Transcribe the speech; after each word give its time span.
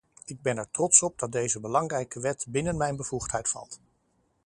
Ik 0.25 0.41
ben 0.41 0.57
er 0.57 0.71
trots 0.71 1.01
op 1.01 1.19
dat 1.19 1.31
deze 1.31 1.59
belangrijke 1.59 2.19
wet 2.19 2.45
binnen 2.49 2.77
mijn 2.77 2.95
bevoegdheid 2.95 3.49
valt. 3.49 3.79